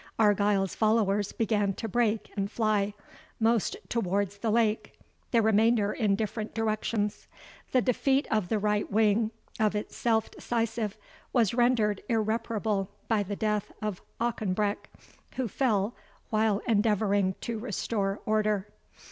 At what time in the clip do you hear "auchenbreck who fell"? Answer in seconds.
14.19-15.93